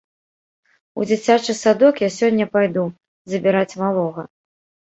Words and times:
У 1.03 1.05
дзіцячы 1.09 1.55
садок 1.63 2.01
я 2.07 2.11
сёння 2.17 2.45
пайду 2.57 2.87
забіраць 3.35 3.77
малога. 3.83 4.21